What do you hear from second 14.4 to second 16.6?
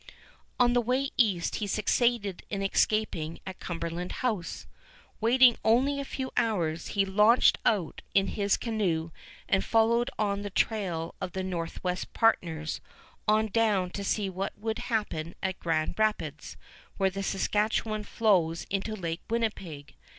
would happen at Grand Rapids,